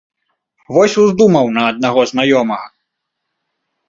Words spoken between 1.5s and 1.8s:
на